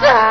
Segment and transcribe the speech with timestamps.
[0.00, 0.25] sir.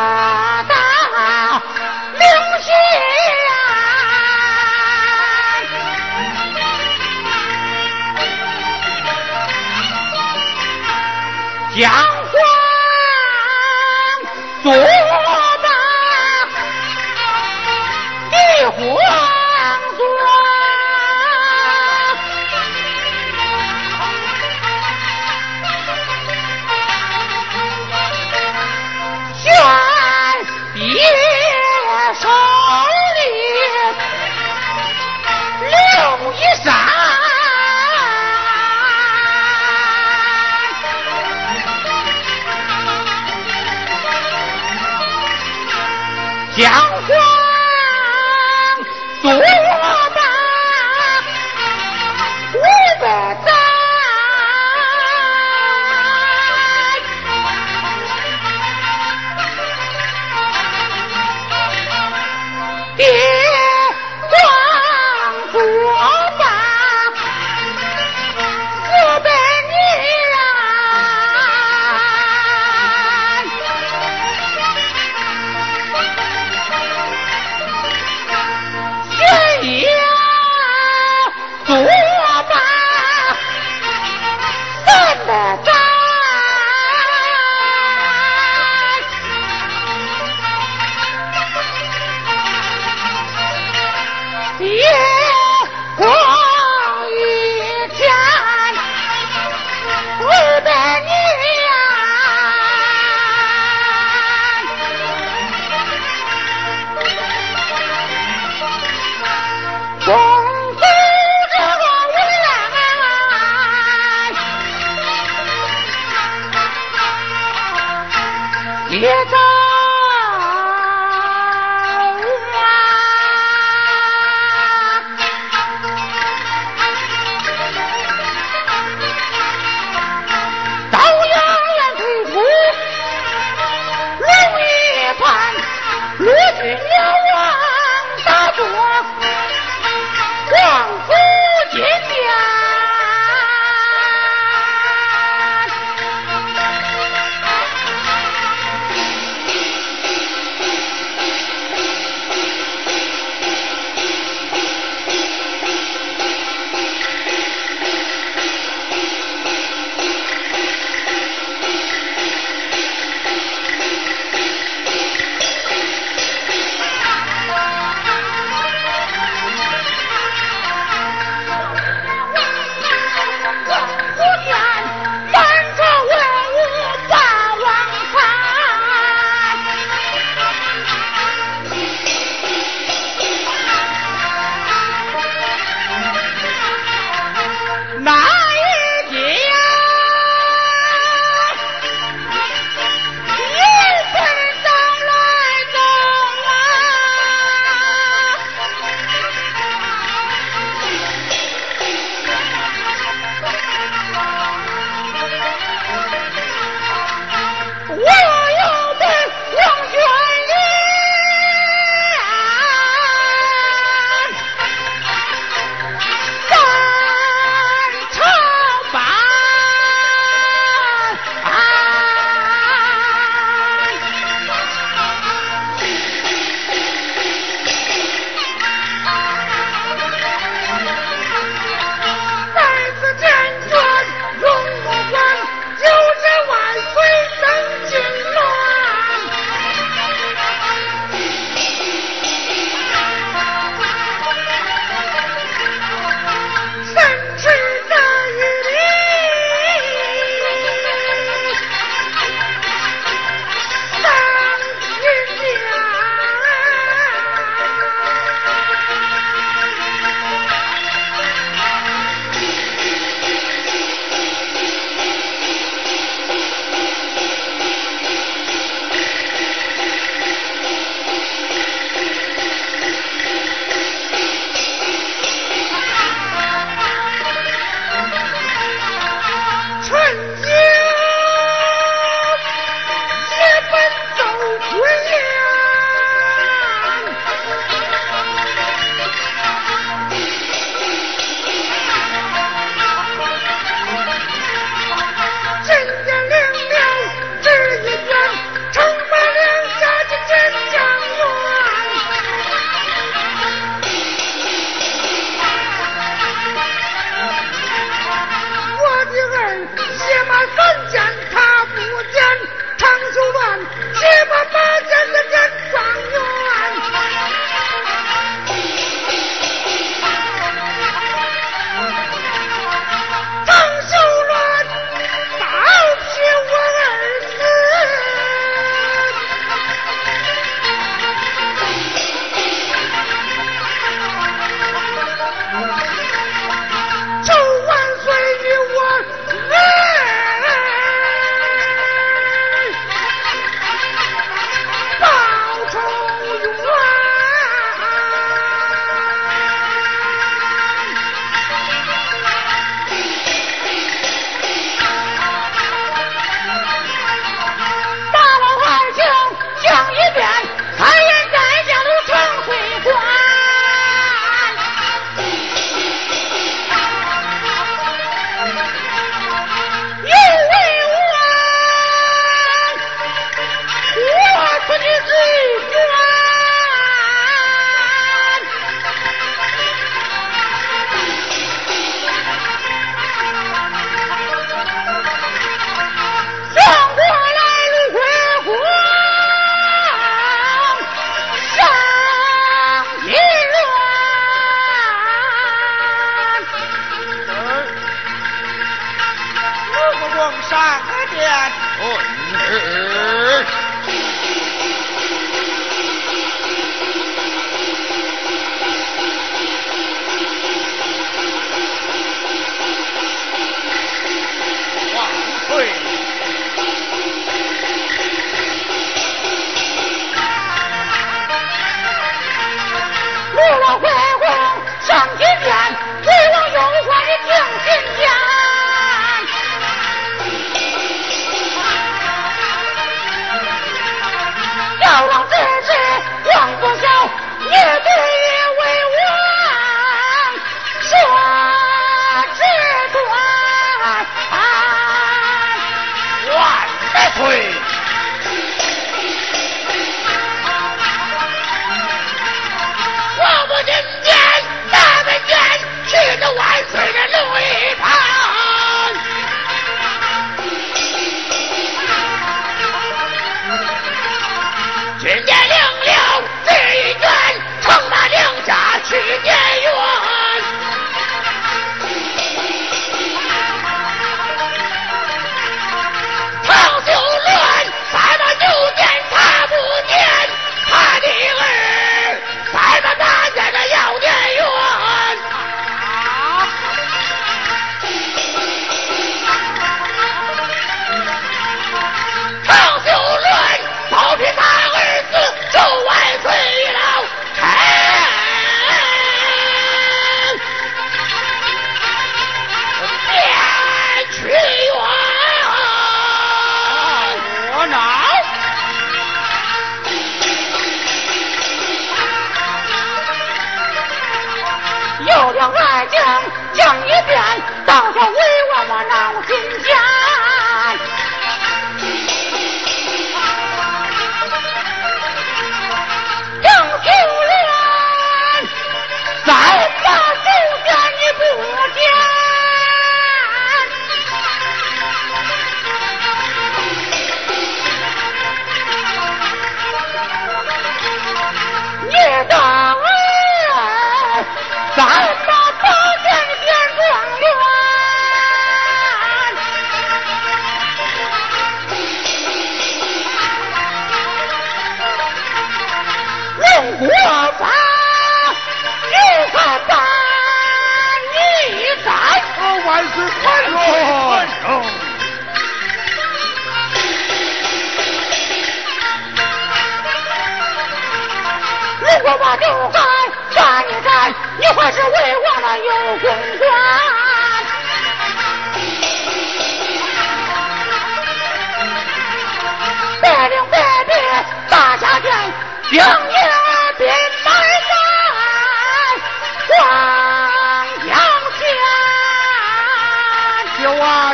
[118.99, 119.54] 别走。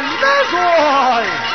[0.02, 1.51] Lord!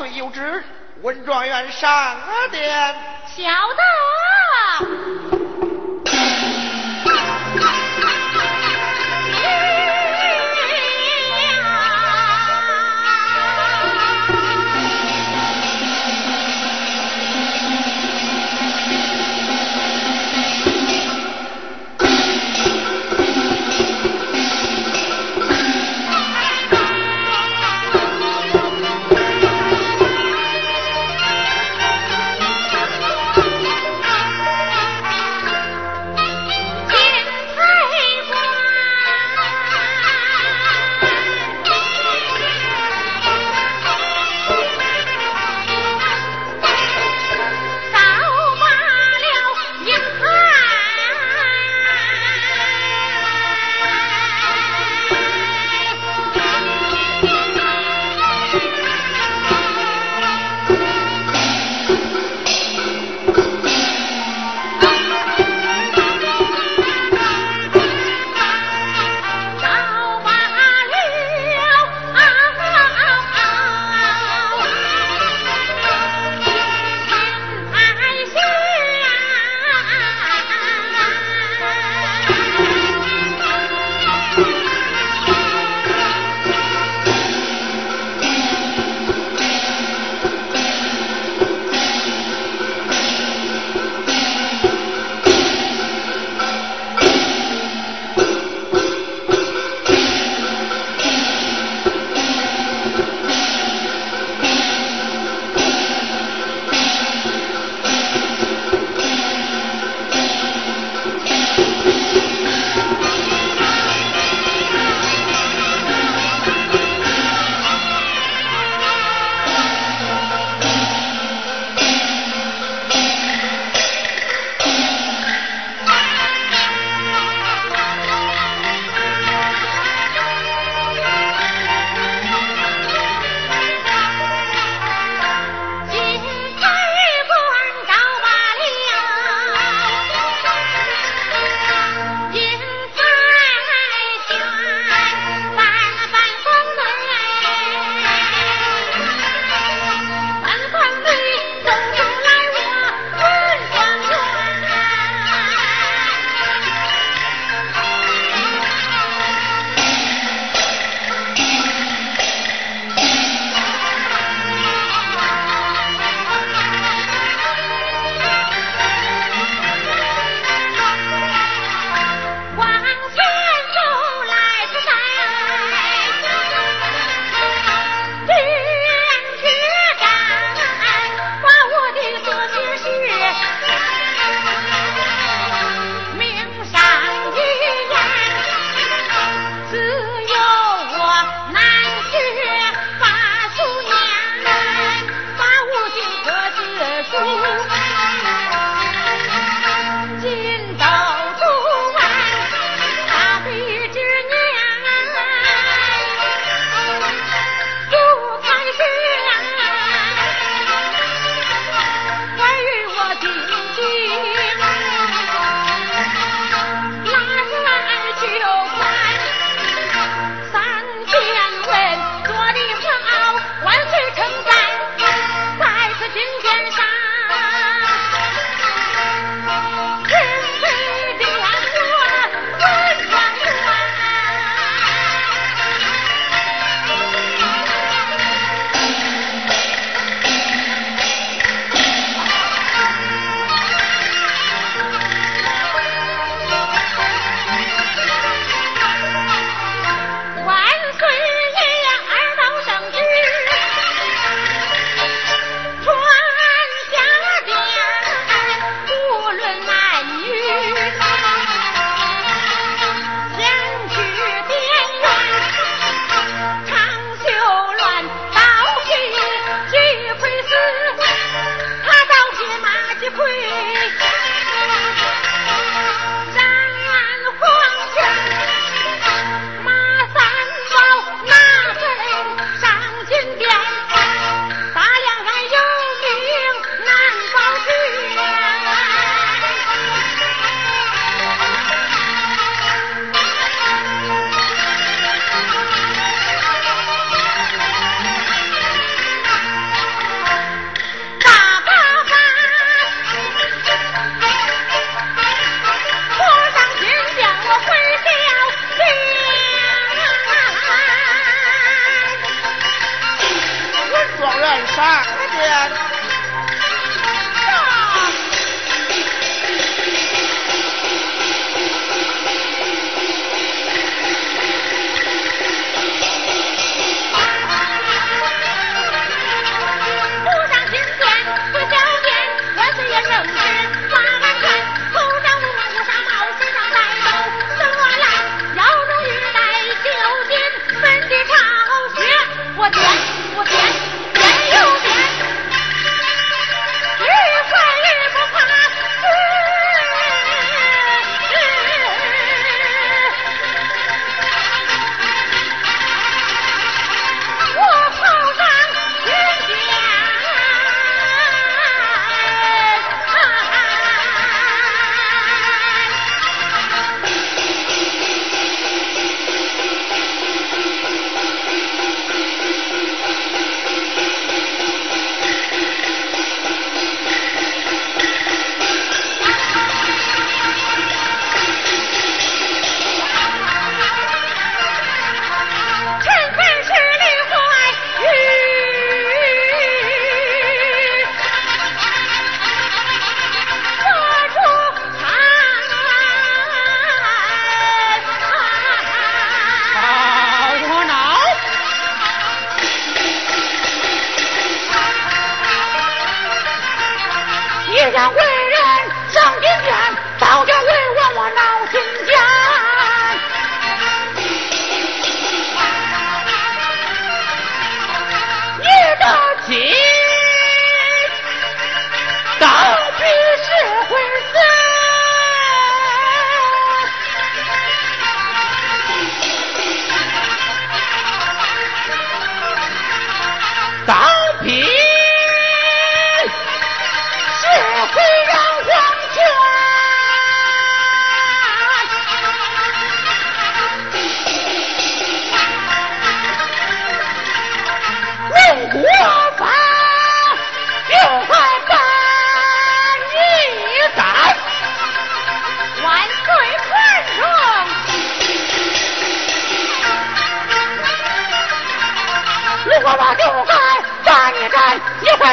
[0.00, 0.64] 遂有旨，
[1.02, 2.16] 文状元上
[2.50, 2.94] 殿。
[3.36, 4.09] 小的。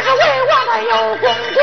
[0.04, 1.57] 是为我们有功